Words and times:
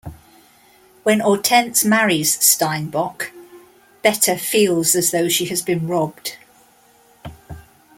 When 1.03 1.19
Hortense 1.19 1.85
marries 1.85 2.35
Steinbock, 2.39 3.27
Bette 4.01 4.35
feels 4.39 4.95
as 4.95 5.11
though 5.11 5.29
she 5.29 5.45
has 5.49 5.61
been 5.61 5.87
robbed. 5.87 6.37